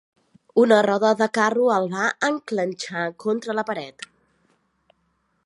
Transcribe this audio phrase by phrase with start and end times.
[0.61, 4.09] Una roda de carro el va encletxar contra la paret.